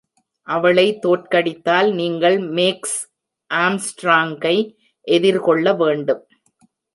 அவளை 0.47 0.85
தோற்கடித்தால், 1.01 1.89
நீங்கள் 1.93 2.37
"மேக்ஸ் 2.51 2.97
ஆம்ஸ்ட்ராங்கை" 3.49 4.55
எதிர்கொள்ள 5.07 5.73
வேண்டும். 5.73 6.23